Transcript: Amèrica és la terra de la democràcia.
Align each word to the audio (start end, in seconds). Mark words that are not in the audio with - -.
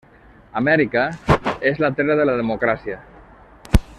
Amèrica 0.61 1.03
és 1.73 1.83
la 1.85 1.91
terra 2.01 2.17
de 2.21 2.27
la 2.31 2.37
democràcia. 2.43 3.01